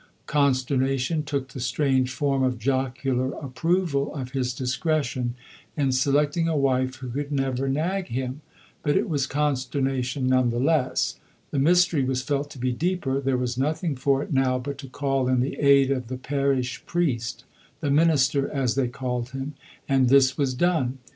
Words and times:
Consternation 0.25 1.21
took 1.21 1.49
the 1.49 1.59
strange 1.59 2.09
form 2.11 2.41
of 2.41 2.57
jocular 2.57 3.33
approval 3.33 4.11
of 4.15 4.31
his 4.31 4.51
discretion 4.51 5.35
in 5.77 5.91
selecting 5.91 6.47
a 6.47 6.57
wife 6.57 6.95
who 6.95 7.09
could 7.11 7.31
never 7.31 7.69
nag 7.69 8.07
him 8.07 8.41
but 8.81 8.97
it 8.97 9.07
was 9.07 9.27
consternation 9.27 10.25
none 10.25 10.49
the 10.49 10.57
less. 10.57 11.19
The 11.51 11.59
mystery 11.59 12.03
was 12.03 12.23
felt 12.23 12.49
to 12.49 12.57
be 12.57 12.71
deeper; 12.71 13.21
there 13.21 13.37
was 13.37 13.59
nothing 13.59 13.95
for 13.95 14.23
it 14.23 14.33
now 14.33 14.57
but 14.57 14.79
to 14.79 14.87
call 14.87 15.27
in 15.27 15.39
the 15.39 15.59
aid 15.59 15.91
of 15.91 16.07
the 16.07 16.17
parish 16.17 16.83
priest 16.87 17.43
"the 17.79 17.91
minister," 17.91 18.49
as 18.49 18.73
they 18.73 18.87
called 18.87 19.29
him 19.29 19.53
and 19.87 20.09
this 20.09 20.35
was 20.35 20.55
done. 20.55 20.97